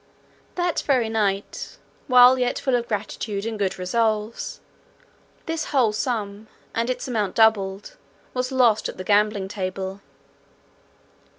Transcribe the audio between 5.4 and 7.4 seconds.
this whole sum, and its amount